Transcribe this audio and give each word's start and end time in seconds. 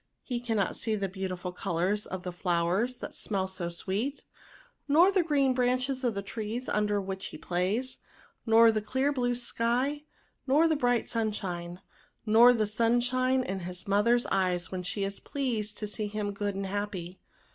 He 0.23 0.39
cannot 0.39 0.75
see 0.75 0.95
the 0.95 1.07
beautiful 1.07 1.51
colours 1.51 2.07
of 2.07 2.23
the 2.23 2.31
flow 2.31 2.67
ers 2.69 2.97
that 2.97 3.13
smell 3.13 3.47
so 3.47 3.69
sweet, 3.69 4.23
nor 4.87 5.11
the 5.11 5.21
green 5.21 5.53
branches 5.53 6.03
of 6.03 6.15
the 6.15 6.23
trees 6.23 6.67
under 6.67 6.99
which 6.99 7.27
he 7.27 7.37
plays, 7.37 7.99
nor 8.43 8.71
the 8.71 8.81
clear 8.81 9.13
blue 9.13 9.35
sky, 9.35 10.05
nor 10.47 10.67
the 10.67 10.75
bright 10.75 11.07
sunshine, 11.07 11.81
nor 12.25 12.51
the 12.51 12.65
sunshine 12.65 13.43
in 13.43 13.59
his 13.59 13.87
mother's 13.87 14.25
eyes 14.31 14.71
when 14.71 14.81
she 14.81 15.03
is 15.03 15.19
pleased 15.19 15.77
to 15.77 15.85
see 15.85 16.07
him 16.07 16.31
good 16.33 16.55
and 16.55 16.65
happy." 16.65 17.19